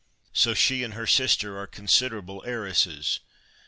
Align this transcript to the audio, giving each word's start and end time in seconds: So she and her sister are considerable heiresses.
So 0.33 0.55
she 0.55 0.81
and 0.81 0.95
her 0.95 1.05
sister 1.05 1.59
are 1.59 1.67
considerable 1.67 2.41
heiresses. 2.43 3.19